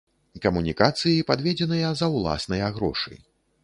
[0.45, 3.25] Камунікацыі падведзеныя за ўласныя грошы.